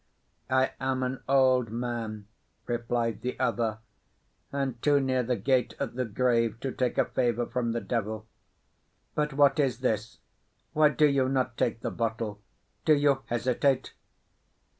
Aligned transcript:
"I 0.49 0.71
am 0.79 1.03
an 1.03 1.21
old 1.29 1.69
man," 1.69 2.25
replied 2.65 3.21
the 3.21 3.39
other, 3.39 3.77
"and 4.51 4.81
too 4.81 4.99
near 4.99 5.21
the 5.21 5.35
gate 5.35 5.75
of 5.77 5.93
the 5.93 6.05
grave 6.05 6.59
to 6.61 6.71
take 6.71 6.97
a 6.97 7.05
favour 7.05 7.45
from 7.45 7.71
the 7.71 7.81
devil. 7.81 8.25
But 9.13 9.31
what 9.33 9.59
is 9.59 9.81
this? 9.81 10.17
Why 10.73 10.89
do 10.89 11.05
you 11.05 11.29
not 11.29 11.55
take 11.55 11.81
the 11.81 11.91
bottle? 11.91 12.41
Do 12.83 12.95
you 12.95 13.21
hesitate?" 13.27 13.93